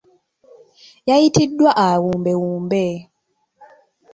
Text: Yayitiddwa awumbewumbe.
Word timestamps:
Yayitiddwa 1.09 1.69
awumbewumbe. 1.87 2.85